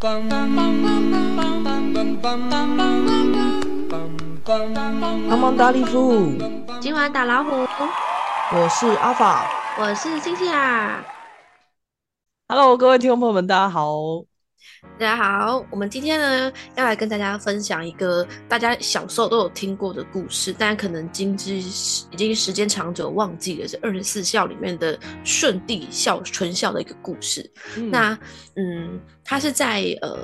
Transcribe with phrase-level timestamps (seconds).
[0.00, 0.22] 帮
[5.40, 6.32] 忙打老虎，
[6.80, 7.50] 今晚打老虎，
[8.52, 9.44] 我是阿法，
[9.80, 11.02] 我是星星啊。
[12.46, 14.27] Hello，各位听众朋友们，大家好。
[14.98, 27.48] 大家好，我们今天呢要来跟大家分享一个大家小时候都有听过的故事，但可能今之已经时间长久忘记了，是二十四孝里面的舜帝孝纯孝的一个故事。
[27.90, 28.18] 那
[28.54, 30.18] 嗯，它是在呃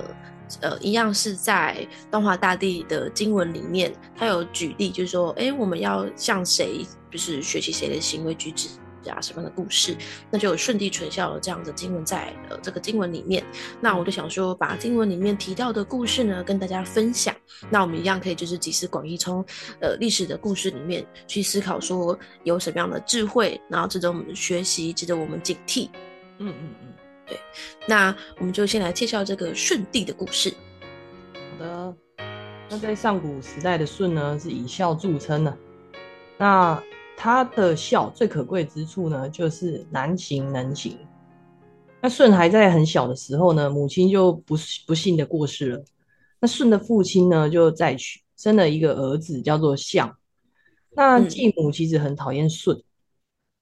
[0.61, 8.68] 呃一样是在东华大帝的经文里面，他有举例，就是说，哎，我们要向谁就是学习谁的行为举止。
[9.11, 9.96] 啊，什么样的故事？
[10.31, 13.45] 那就有舜帝纯孝这样的经文在呃这个经文里面。
[13.81, 17.35] 那我就想说，把经文里面提到的故事呢，跟大家分享。
[17.71, 19.45] 那我们一样可以就是集思广益，从
[19.81, 25.89] 呃历史的故事里面去思考，说有什么样的智慧，然后值得我们学习，值得我们警惕。
[26.39, 26.93] 嗯嗯嗯，
[27.26, 27.39] 对。
[27.86, 30.53] 那我们就先来介绍这个舜帝的故事。
[31.32, 31.96] 好的。
[32.70, 35.57] 那在上古时代的舜呢，是以孝著称的。
[36.39, 36.83] 那
[37.17, 40.98] 他的孝最可贵之处呢，就是难行能行。
[42.03, 44.55] 那舜还在很小的时候呢，母亲就不
[44.87, 45.83] 不幸的过世了。
[46.39, 50.15] 那舜的父亲呢，就再娶，生了一个儿子，叫做象。
[50.97, 52.79] 那继母其实很讨厌舜。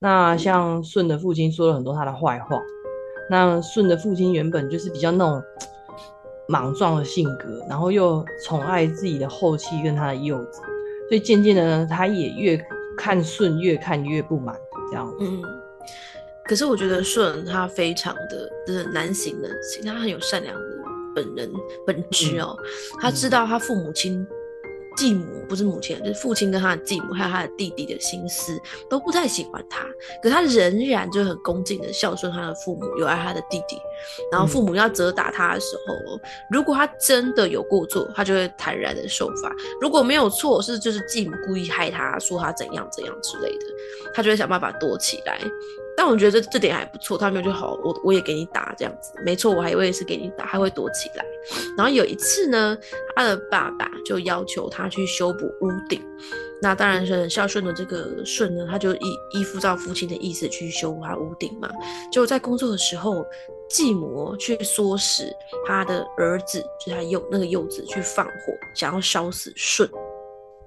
[0.00, 2.60] 那像舜的父亲说了很多他的坏话。
[3.30, 5.40] 那舜的父亲原本就是比较那种
[6.48, 10.60] 莽撞的性格，然后又宠爱自己的后妻跟他的幼子，
[11.08, 12.60] 所以渐渐的呢，他也越。
[12.96, 14.56] 看顺越看越不满，
[14.90, 15.12] 这样。
[15.20, 15.42] 嗯，
[16.44, 20.62] 可是我觉得顺他非常的就是难行能行，他很有善良的
[21.14, 21.50] 本人
[21.86, 22.56] 本质哦。
[23.00, 24.26] 他知道他父母亲、
[24.96, 29.84] 继母不是母亲，就是父亲跟他的继母还有他的弟弟的心思都不太喜欢他，
[30.22, 33.76] 可他仍然就很恭敬的孝顺他的父母，有爱他的弟弟。
[34.30, 35.94] 然后父母要责打他的时候，
[36.50, 43.66] 如果他真的有过错，他就会坦然的受罚；如果没有错，是就是继母故意害他，说他怎样怎样之类的，
[44.14, 45.38] 他就会想办法躲起来。
[45.96, 51.24] 但我觉得这这点还不错，他没有就好，我我也给你打这样子，没错，我还以为是给你打，还会躲起来。
[51.76, 52.76] 然后有一次呢，
[53.14, 56.02] 他的爸爸就要求他去修补屋顶。
[56.62, 61.68] 那当然是很孝顺的这个舜呢，他就依依附照父亲的意思去修补他屋顶嘛。
[62.10, 63.26] 就在工作的时候，
[63.68, 65.24] 继母去唆使
[65.66, 68.32] 他的儿子，就是他幼那个幼子去放火，
[68.74, 69.88] 想要烧死舜。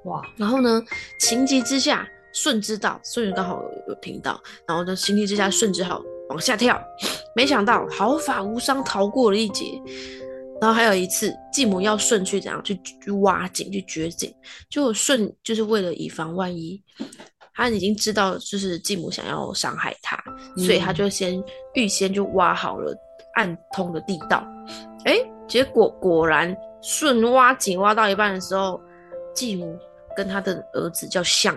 [0.03, 0.21] 哇！
[0.35, 0.83] 然后呢，
[1.19, 6.79] 情急之下，舜知道，舜刚好有听到，然后呢，情急之下，舜只好往下跳，
[7.33, 9.65] 没想到毫发无伤，逃过了一劫。
[10.61, 14.33] 然后还有一次，继母要舜去怎样去去挖井去掘井，
[14.69, 16.81] 就舜就是为了以防万一，
[17.53, 20.17] 他已经知道就是继母想要伤害他，
[20.57, 21.41] 所以他就先
[21.73, 22.93] 预先就挖好了
[23.35, 24.45] 暗通的地道。
[25.05, 25.17] 哎，
[25.47, 28.81] 结果果然舜挖井挖到一半的时候，
[29.33, 29.77] 继母
[30.15, 31.55] 跟他的儿子叫象，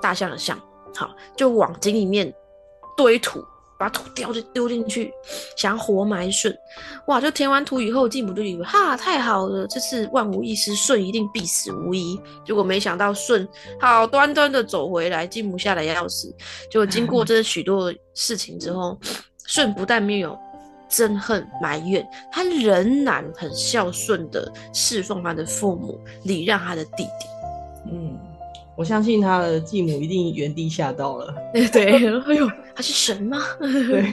[0.00, 0.58] 大象的象，
[0.94, 2.32] 好就往井里面
[2.96, 3.44] 堆土。
[3.78, 5.12] 把土丢就丢进去，
[5.54, 6.50] 想要活埋舜。
[7.08, 7.20] 哇！
[7.20, 12.18] 就填完土以后，继母就以为哈太好了，这次万无一失，舜一定必死无疑。
[12.42, 13.46] 结果没想到舜
[13.78, 16.34] 好端端的走回来，继母吓得要死。
[16.70, 18.98] 结果经过这许多事情之后，
[19.46, 20.34] 舜不但没有
[20.90, 27.26] 憎恨埋怨，他仍然很孝顺的侍奉他的父母，礼让他的弟弟。
[27.92, 28.18] 嗯。
[28.76, 31.34] 我相信他的继母一定原地吓到了。
[31.72, 31.94] 对，
[32.28, 33.38] 哎呦，他是神吗？
[33.60, 34.12] 对。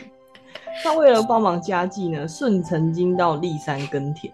[0.83, 4.33] 他为了帮忙家计呢，舜曾经到骊山耕田，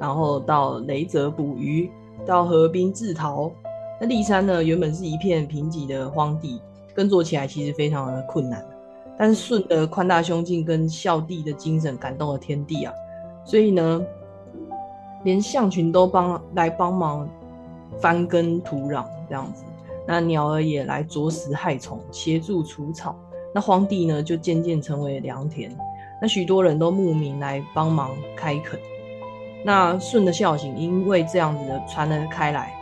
[0.00, 1.90] 然后到雷泽捕鱼，
[2.24, 3.52] 到河滨制陶。
[4.00, 6.60] 那骊山呢，原本是一片贫瘠的荒地，
[6.94, 8.64] 耕作起来其实非常的困难。
[9.18, 12.92] 但是舜的宽大胸襟跟孝弟的精神感动了天地啊，
[13.44, 14.02] 所以呢，
[15.22, 17.28] 连象群都帮来帮忙
[18.00, 19.04] 翻耕土壤。
[19.28, 19.64] 这样子，
[20.06, 23.16] 那鸟儿也来啄食害虫，协助除草。
[23.54, 25.70] 那荒地呢，就渐渐成为良田。
[26.20, 28.78] 那许多人都慕名来帮忙开垦。
[29.64, 32.74] 那舜的孝行，因为这样子的传了开来。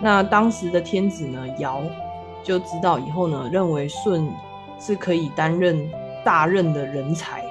[0.00, 1.82] 那当时的天子呢，尧
[2.42, 4.26] 就知道以后呢，认为舜
[4.78, 5.90] 是可以担任
[6.24, 7.44] 大任的人才，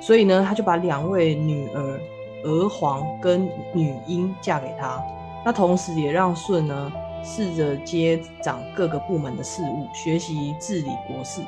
[0.00, 2.00] 所以呢，他就把两位女儿
[2.44, 5.02] 娥皇跟女英嫁给他。
[5.44, 6.92] 那同时也让舜呢
[7.22, 11.40] 试着接掌各个部门的事务，学习治理国事。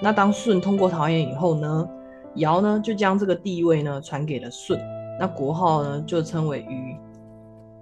[0.00, 1.88] 那当舜通过考验以后呢，
[2.36, 4.78] 尧呢就将这个地位呢传给了舜，
[5.18, 6.96] 那国号呢就称为禹。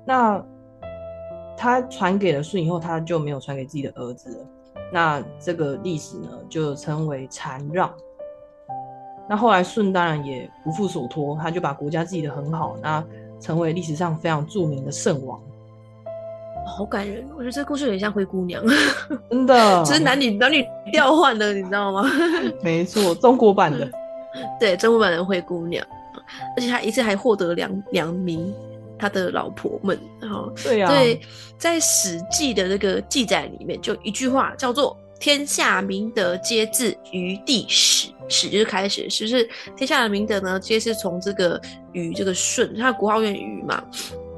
[0.04, 0.42] 那
[1.56, 4.46] 他传给了舜以后，他就没有传给自己的儿子了。
[4.92, 7.92] 那这个历史呢就称为禅让。
[9.28, 13.04] 那后来舜当然也不负所托，他就把国家治理的很好，那
[13.40, 15.40] 成为历史上非常著名的圣王。
[16.66, 18.62] 好感人，我觉得这个故事有点像灰姑娘，
[19.30, 22.04] 真的，只是男女男女调换的，你知道吗？
[22.62, 23.90] 没错，中国版的，
[24.60, 25.84] 对，中国版的灰姑娘，
[26.56, 28.54] 而且他一次还获得两两名
[28.98, 30.48] 他的老婆们，哈。
[30.62, 31.20] 对呀、对，
[31.58, 41.60] 在《史记》的那个记载里面，就一句话叫做“天下明德皆自于地始”，始就是开始，始是天下的明德呢，皆是从这个
[41.92, 43.84] 禹这个舜，他的国号曰禹嘛，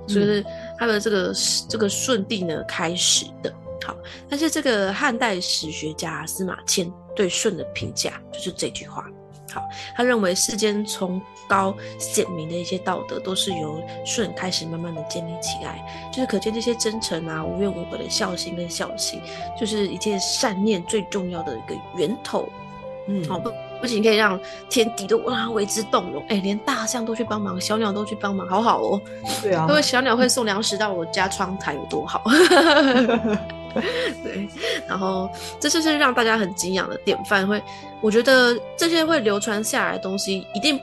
[0.08, 0.44] 所以是
[0.76, 1.32] 他的这个
[1.69, 3.55] 这个舜帝呢开始的。
[3.84, 3.96] 好，
[4.29, 9.08] 但是这个汉代史学家司马迁对舜的评价就是这句话。
[9.53, 19.21] 好，他认为世间崇高显明的一些道德，都是由舜开始慢慢的建立起来，就是可见这些真诚啊、无怨无悔的孝心跟孝心，
[19.59, 22.49] 就是一切善念最重要的一个源头。
[23.09, 23.51] 嗯，好，不
[23.81, 24.39] 不仅可以让
[24.71, 29.01] 天敌都哇为之动容，哎，连大象都去帮忙，小鸟都去帮忙，好好哦。
[29.43, 32.23] 对啊因，为小鸟会送粮食到我家窗台，有多好。
[34.23, 34.49] 对，
[34.89, 35.31] 然后
[35.61, 37.63] 这就是让大家很敬仰的典范，会
[38.01, 40.81] 我觉得这些会流传下来的东西，一定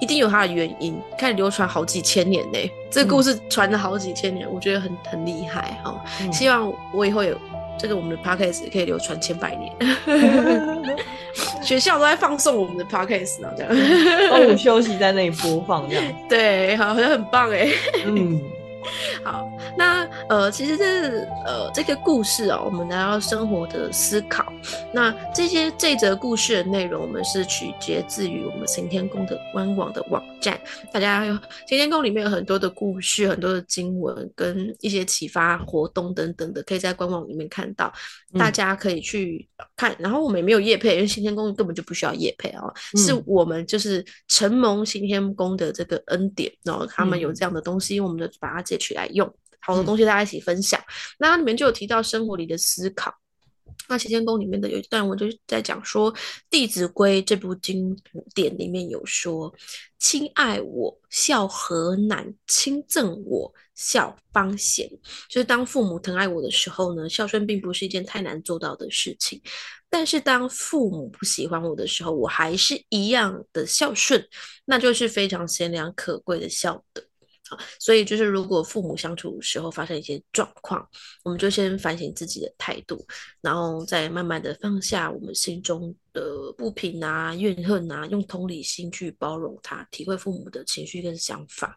[0.00, 2.58] 一定有它的原因，看流传好几千年呢。
[2.90, 6.32] 这个故事传了好几千年，我觉得很很厉害哈、嗯。
[6.32, 7.36] 希望我以后有
[7.78, 9.72] 这个我们的 podcast 可以流传千百年，
[11.60, 17.68] 学校都在放送我们的 podcast 呢，这样中午休息在那里播放这样， 对，好像很棒哎。
[18.06, 18.40] 嗯，
[19.24, 24.50] 好，那呃，其实这呃这个故事哦，我们来到生活的思考。
[24.92, 30.58] 那这些这则故事的内容，我们是取决自于我们行天宫的官网的网站。
[30.92, 31.34] 大家有
[31.66, 37.92] 行天宫里面有很多的故事、很多的经文跟一些启发活动等等的，可以在官网里面看到。
[38.36, 49.32] 大嗯家可以去看，然后我们也没有业配，因为行天宫根本就不需要业配哦，是嗯我们就是承蒙行天宫的这个恩典，然后他们有嗯这样的东西，我们就把它借取来用，
[49.64, 50.80] 好的嗯东西大家一起分享。
[51.18, 53.12] 那它里面就有提到生活里的思考。
[53.86, 56.12] 那齐天宫里面的有一段文就是在讲说，
[56.48, 57.94] 《弟子规》这部经
[58.34, 59.52] 典里面有说
[59.98, 64.88] ：“亲爱我，孝何难；亲憎我，孝方贤。”
[65.28, 69.42] 就是当父母疼爱我的时候呢，孝顺并不是一件太难做到的事情。
[69.90, 74.26] 但是当父母不喜欢我的时候，我还是一样的孝顺，
[74.64, 77.02] 那就是非常贤良可贵的孝德。
[77.48, 80.86] 好，所以就是如果父母相处的时候发生一些状况，
[81.22, 83.06] 我们就先反省自己的态度，
[83.40, 91.76] 然后再慢慢的放下我们心中的不平啊、怨恨啊，用同理心去包容他，体会父母的情绪跟想法，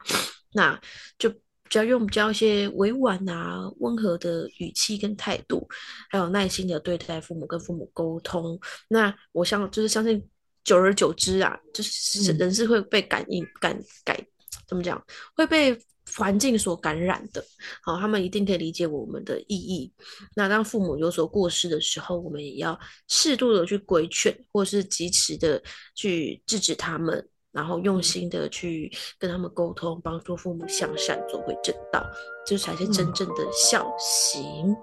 [0.54, 0.80] 那
[1.20, 1.30] 就
[1.70, 5.68] 只要用比较一些委婉啊、温和的语气跟态度，
[6.10, 8.58] 还有耐心的对待父母，跟父母沟通。
[8.88, 10.24] 那我相就是相信，
[10.64, 12.38] 久而久之啊，就是嗯。
[12.38, 14.26] 人是会被感应感改
[14.68, 15.02] 怎么讲，
[15.36, 15.78] 会被
[16.18, 17.44] 环境所感染的。
[17.82, 19.92] 好，他们一定可以理解我们的意义。
[20.36, 22.78] 那当父母有所过失的时候，我们也要
[23.08, 25.62] 适度的去规劝，或是及时的
[25.96, 27.28] 去制止他们。
[27.54, 32.06] 然后用心的去跟他们沟通，帮助父母向善，走回正道，
[32.46, 34.76] 这才是真嗯正的孝行。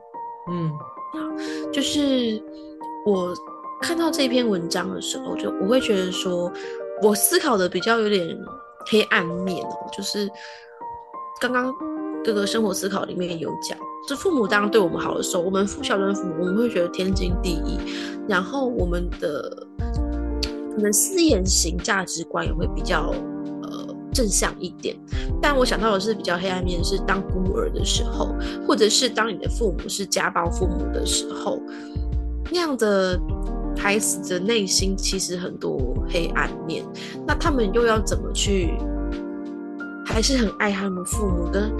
[0.50, 0.70] 嗯
[1.12, 2.42] 好就是
[3.06, 3.32] 我
[3.80, 6.52] 看到这篇文章的时候，就我会觉得说，
[7.00, 8.36] 我思考的比较有点
[8.86, 10.30] 黑暗面哦，就是
[11.40, 11.74] 刚刚
[12.24, 17.78] 这个生活思考里面有讲，就父母当对我们好的时候，我们父孝顺父母，我们会觉得天经地义，
[18.28, 19.66] 然后我们的
[20.74, 23.12] 可能思言行价值观也会比较
[23.62, 24.96] 呃正向一点。
[25.42, 28.34] 但我想到的是比较黑暗面，是当孤儿的时候，
[28.66, 31.60] 或者是当你的父母是家暴父母的时候，
[32.50, 33.18] 那样的
[33.76, 35.78] 孩子的内心其实很多
[36.08, 36.84] 黑暗面。
[37.26, 38.74] 那他们又要怎么去，
[40.04, 41.72] 还是很爱他们父母跟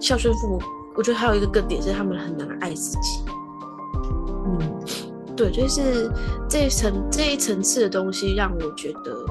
[0.00, 0.60] 孝顺父母？
[0.94, 3.24] 我觉得还有一个更点是，他们很难爱自己。
[4.44, 4.58] 嗯
[5.34, 6.10] 对，就是
[6.46, 9.24] 这一层这一层次的东西，让我觉得，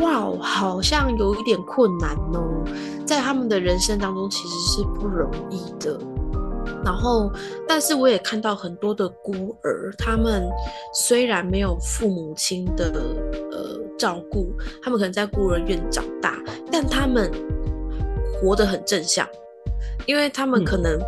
[0.00, 2.64] 哇，好像有一点困难哦，
[3.06, 6.00] 在他们的人生当中其实是不容易的。
[6.88, 7.30] 然后，
[7.68, 10.48] 但是我也看到很多的孤儿，他们
[10.94, 12.90] 虽然没有父母亲的
[13.52, 14.50] 呃照顾，
[14.82, 16.42] 他们可能在孤儿院长大，
[16.72, 17.30] 但他们
[18.40, 19.28] 活得很正向，
[20.06, 20.98] 因为他们嗯可能、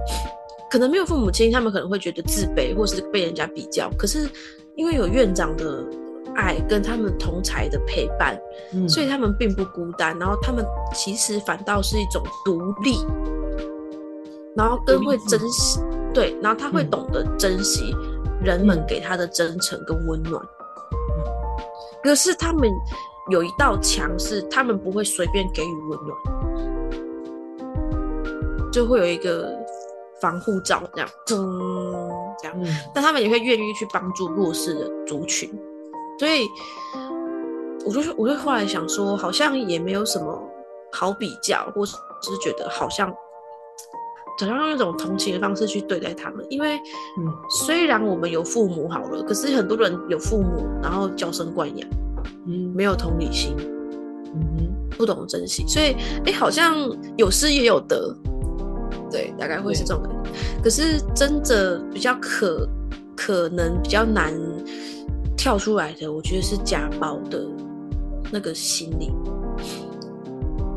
[0.70, 3.90] 可能没有父母亲，他们可能会觉得自卑，或是被人家比较。
[3.96, 4.28] 可是
[4.76, 5.82] 因为有院长的
[6.36, 8.38] 爱跟他们同才的陪伴，
[8.74, 10.14] 嗯，所以他们并不孤单。
[10.18, 12.98] 然后他们其实反倒是一种独立，
[14.60, 15.80] 然后更会珍惜，
[16.12, 17.96] 对，然后他会嗯懂得珍惜
[18.44, 20.38] 人们嗯给他的真诚跟温暖。
[22.02, 22.68] 可是他们
[23.30, 26.14] 有一道墙是他们不会随便给予温暖，
[28.70, 29.50] 就会有一个
[30.20, 32.10] 防护罩这样，嗯。
[32.42, 35.50] 这样，嗯但他们也会愿意去帮助弱势的族群，
[36.18, 36.46] 所以
[37.86, 40.38] 我就我就后来想说，好像也没有什么
[40.92, 43.10] 好比较，或是只是觉得好像。
[44.38, 47.26] 好像用一种同情的方式去对待他们，因为嗯。
[47.66, 51.88] 虽然我们有父母好了，可是很多人有父母，然后娇生惯养，
[52.46, 52.72] 嗯。
[52.74, 53.54] 没有同理心，
[54.34, 54.70] 嗯哼。
[54.96, 55.96] 不懂珍惜，所以
[56.26, 56.76] 哎，好像
[57.16, 58.14] 有失也有得，
[59.10, 60.30] 对，大概会是这种感觉。
[60.62, 62.68] 可是真的比较可
[63.16, 64.34] 可能比较难
[65.38, 67.46] 跳出来的，我觉得是家暴的
[68.30, 69.10] 那个心理，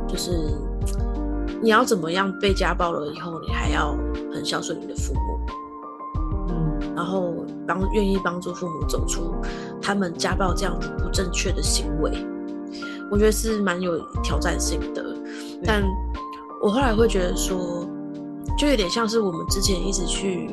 [0.07, 0.31] 就是
[1.63, 3.97] 你要怎么样被家暴了以后，你还要
[4.33, 5.39] 很孝顺你的父母，
[6.49, 7.33] 嗯然后
[7.65, 9.33] 帮愿意帮助父母走出
[9.81, 12.11] 他们家暴这样子不正确的行为，
[13.09, 15.15] 我觉得是蛮有挑战性的。
[15.63, 15.81] 但
[16.61, 17.87] 我后来会觉得说，
[18.57, 20.49] 就有点像是我们之前一直去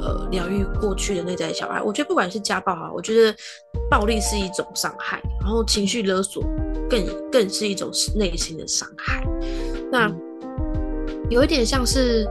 [0.00, 1.82] 呃疗愈过去的内在小孩。
[1.82, 3.36] 我觉得不管是家暴哈，我觉得
[3.90, 6.42] 暴力是一种伤害，然后情绪勒索
[6.88, 9.22] 更更是一种内心的伤害。
[9.92, 10.10] 那
[11.30, 12.26] 有一点像是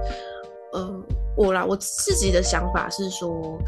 [0.74, 1.04] 呃。
[1.38, 3.60] 我啦，我自己的想法是说，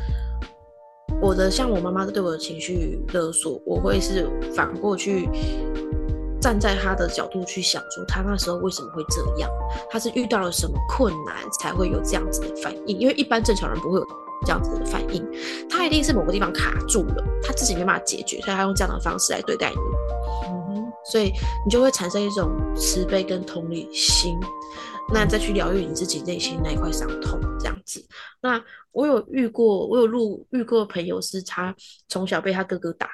[1.21, 5.27] 我的像我妈妈对我的情绪勒索，我会是反过去
[6.39, 9.51] 站在她的角度去想，说她那时候为什么会这样，
[9.89, 12.97] 她是遇到了什么困难才会有这样子的反应？
[12.97, 14.07] 因为一般正常人不会有
[14.45, 15.21] 这样子的反应，
[15.69, 19.77] 她一定是某个地方卡住了，她自己没办法解决，所以她用这样的方式来对待你，
[20.47, 21.33] 嗯哼所以
[21.65, 24.39] 你就会产生一种慈悲跟同理心。
[25.13, 28.05] 那再去疗愈你自己内心那一块伤痛，这样子。
[28.41, 28.61] 那
[28.91, 31.73] 我有遇过，我有录遇过朋友是他
[32.09, 33.09] 从小被他哥哥打，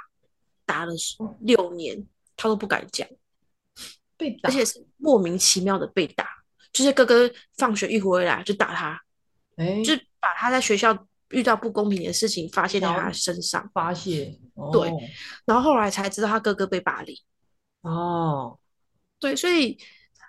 [0.66, 0.94] 打了
[1.42, 2.04] 六年，
[2.36, 3.08] 他都不敢讲，
[4.18, 6.28] 被打而且是莫名其妙的被打，
[6.72, 9.00] 就是哥哥放学一回来就打他，
[9.58, 9.82] 哎。
[9.84, 10.98] 就把他在学校
[11.30, 14.40] 遇到不公平的事情发泄在他身上，发泄。
[14.56, 14.72] 哦。
[14.72, 14.92] 对
[15.46, 17.16] 然后后来才知道他哥哥被霸凌。
[17.82, 18.58] 哦。
[19.20, 19.78] 对，所以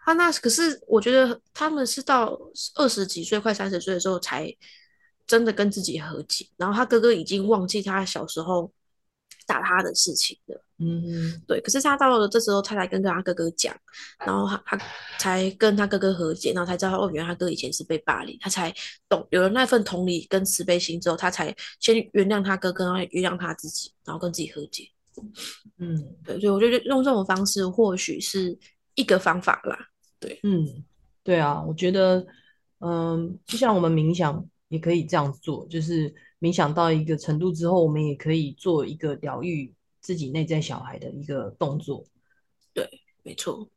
[0.05, 2.39] 他那可是我觉得他们是到
[2.75, 4.55] 二十几岁、快三十岁的时候才
[5.27, 8.71] 真的跟自己和解，然后他哥哥已经忘记他小时候
[9.47, 10.61] 打他的事情了。
[10.79, 13.75] 嗯哼对，可是他到了这时候，他才跟跟他哥哥讲，
[14.19, 14.85] 然后他他
[15.19, 18.75] 才跟他哥哥和解，然后才知道哦，原来他哥以前是被霸凌，他才
[19.09, 24.91] 懂有了那份同理跟慈悲心之后，他才先原谅他哥哥，然后原谅他自己，然后跟自己和解。
[25.79, 28.59] 嗯对，所以我觉得用这种方式或许是
[28.97, 29.79] 一个方法啦。
[30.43, 30.85] 嗯，
[31.23, 32.27] 对啊，我觉得，
[32.81, 42.05] 嗯，就像我们冥想也可以这样做，就是冥想到一个程度之后，我们也可以做一个疗愈自己内在小孩的一个动作。
[42.73, 42.89] 对
[43.23, 43.69] 没错，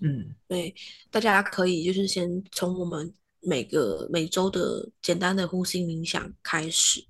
[0.00, 0.34] 嗯。
[0.46, 0.74] 对，
[1.10, 7.04] 大家可以就是先从我们每个每周的简单的呼吸冥想开始，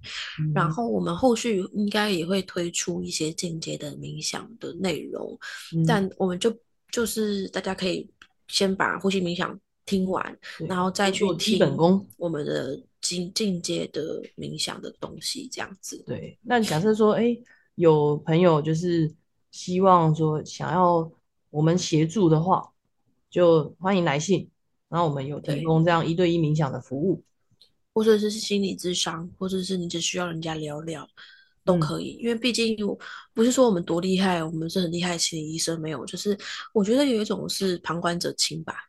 [0.54, 5.38] 然嗯后我们后续应该也会推出一些进阶的冥想的内容，
[5.76, 5.84] 嗯。
[5.86, 6.54] 但我们就
[6.90, 8.10] 就是大家可以
[8.48, 16.02] 先把呼吸冥想听完，然后再去做基听本功我们的进进阶的冥想的东西，这样子。
[16.06, 17.36] 对，那假设说，哎，
[17.76, 19.14] 有朋友就是
[19.50, 21.10] 希望说想要
[21.50, 22.72] 我们协助的话，
[23.30, 24.50] 就欢迎来信，
[24.88, 27.22] 然后我们有提供这样一对一冥想的服务。
[27.94, 31.08] 或者是心理智商，或者是你只需要人家聊聊，
[31.68, 32.16] 都嗯可以。
[32.20, 32.98] 因为毕竟我
[33.34, 36.36] 不是说我们多厉害，我们是很厉害的心理医生，没有，就是
[36.72, 38.88] 我觉得有一种是旁观者清吧，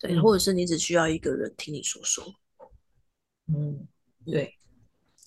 [0.00, 2.24] 对，嗯或者是你只需要一个人听你说说。
[3.48, 3.86] 嗯，
[4.24, 4.52] 对，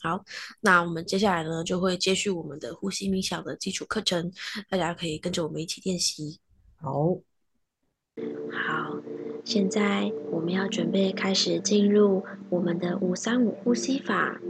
[0.01, 0.25] 好，
[0.59, 4.29] 那我们接下来呢就会接续我们的呼吸冥想的基础课程，
[4.69, 6.39] 大家可以跟着我们一起练习。
[6.75, 7.15] 好，
[8.51, 9.01] 好，
[9.45, 14.41] 现在我们要准备开始进入我们的五三五呼吸法，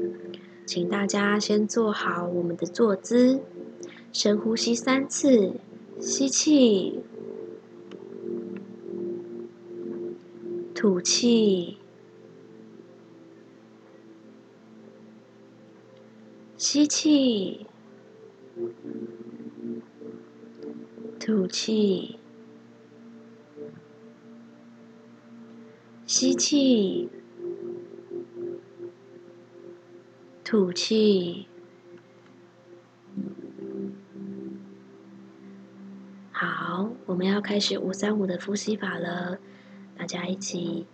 [0.71, 3.41] 请大家先做好我们的坐姿，
[4.13, 5.55] 深呼吸三次，
[5.99, 6.99] 吸气，
[10.75, 11.79] 吐气，
[16.55, 17.65] 吸气，
[21.19, 22.19] 吐气。
[26.05, 27.09] 吸气，
[30.49, 31.47] 吐气。
[36.31, 39.37] 好，我们要开始五三五的呼吸法了，
[39.95, 40.87] 大家一起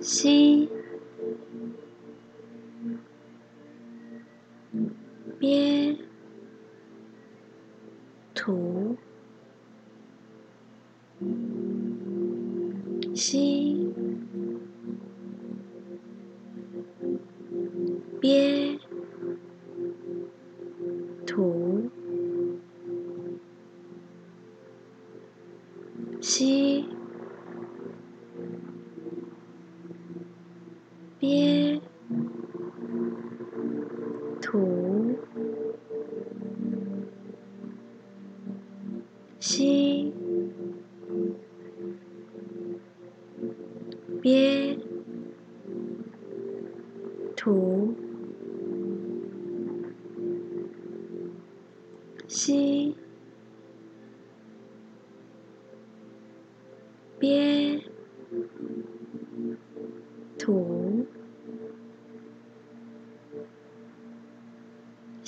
[0.00, 0.70] 吸，
[26.20, 26.86] 吸，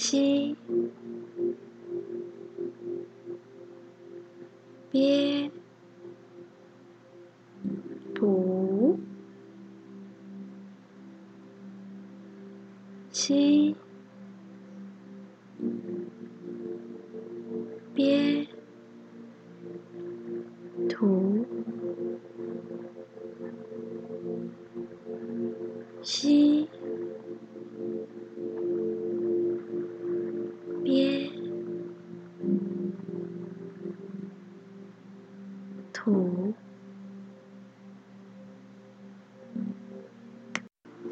[0.02, 0.56] 吸，
[4.90, 5.22] 憋，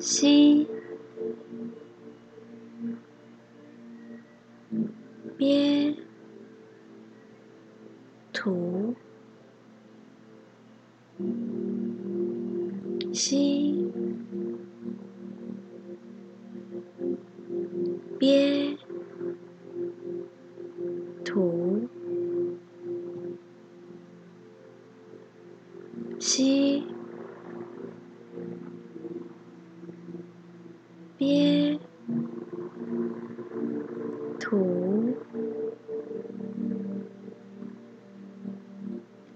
[0.00, 0.66] 吸，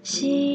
[0.05, 0.54] 吸，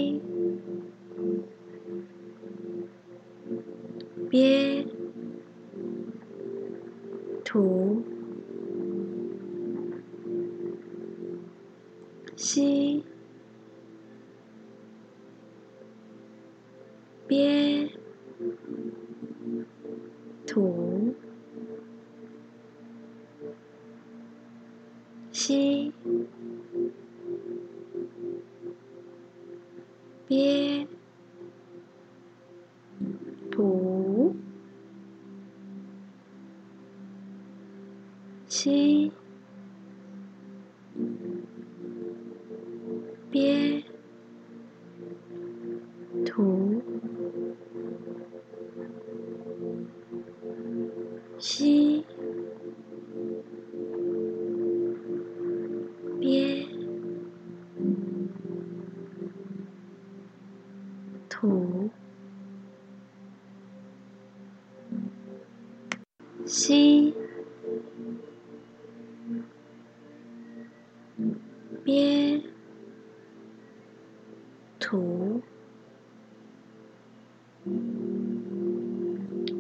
[38.50, 39.12] 七。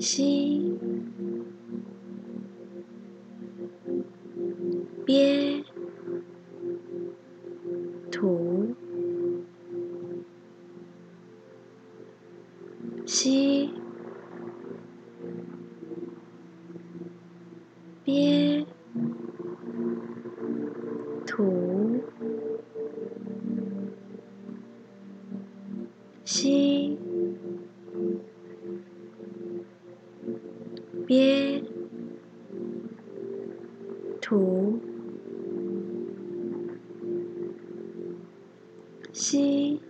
[0.00, 0.69] 心。
[39.12, 39.80] 吸，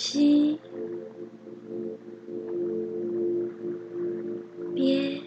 [0.00, 0.60] 吸，
[4.72, 5.20] 憋，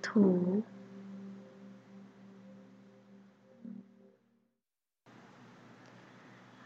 [0.00, 0.62] 吐。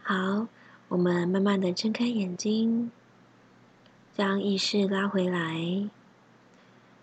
[0.05, 0.47] 好，
[0.87, 2.93] 我们慢慢的睁开眼睛，
[4.13, 5.91] 将意识拉回来，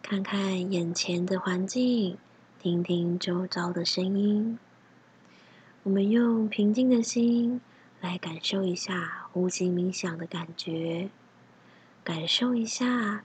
[0.02, 2.18] 看看眼前的环境，
[2.58, 4.58] 听听周遭的声音。
[5.88, 7.62] 我们用平静的心
[8.02, 11.10] 来感受一下呼吸冥想的感觉，
[12.04, 13.24] 感受一下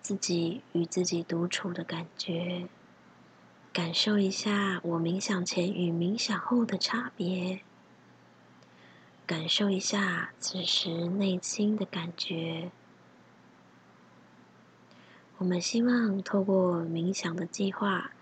[0.00, 2.68] 自己与自己独处的感觉，
[3.72, 7.62] 感受一下我冥想前与冥想后的差别。
[9.26, 12.70] 感受一下此时内心的感觉。
[15.38, 18.12] 我们希望透过冥想的计划，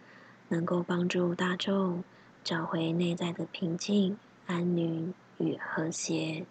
[0.48, 2.02] 能够帮助大众
[2.44, 6.44] 找回内在的平静、安宁与和谐。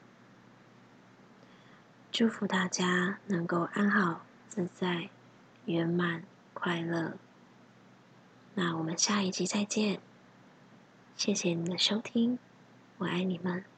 [2.11, 5.09] 祝福大家能够安好、自在、
[5.65, 6.23] 圆满、
[6.53, 7.13] 快乐。
[8.53, 10.01] 那我们下一集再见，
[11.15, 12.37] 谢谢你的收听，
[12.97, 13.70] 我爱你们。